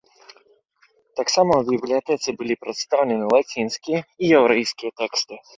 [1.19, 5.35] Таксама ў бібліятэцы былі прадстаўлены лацінскія і яўрэйскія тэксты.